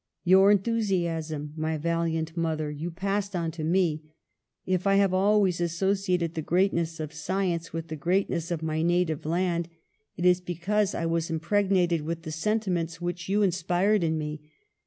[0.23, 4.01] Your enthusiasm, my valiant mother, you passed on to me.
[4.65, 8.63] If I have always asso ciated the greatness of science with the great ness of
[8.63, 9.69] my native land,
[10.17, 13.51] it is because I was im 158 PASTEUR pregnated with the sentiments which you in
[13.51, 14.41] spired in me.